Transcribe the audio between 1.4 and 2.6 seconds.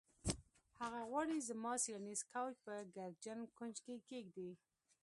زما څیړنیز کوچ